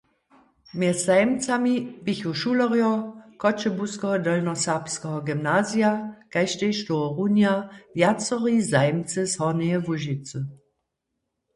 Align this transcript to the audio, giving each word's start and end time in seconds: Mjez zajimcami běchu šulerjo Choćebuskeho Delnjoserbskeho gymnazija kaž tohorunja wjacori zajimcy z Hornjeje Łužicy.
Mjez 0.77 0.97
zajimcami 1.07 1.73
běchu 2.05 2.31
šulerjo 2.39 2.93
Choćebuskeho 3.41 4.15
Delnjoserbskeho 4.27 5.19
gymnazija 5.27 5.91
kaž 6.33 6.57
tohorunja 6.87 7.53
wjacori 7.97 8.55
zajimcy 8.71 9.21
z 9.31 9.33
Hornjeje 9.39 9.77
Łužicy. 9.85 10.37